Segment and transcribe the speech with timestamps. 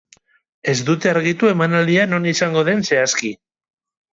[0.71, 3.35] Ez dute argitu emanaldia non izango den zehazki.